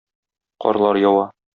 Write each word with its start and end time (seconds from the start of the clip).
Карлар 0.65 1.01
ява... 1.09 1.31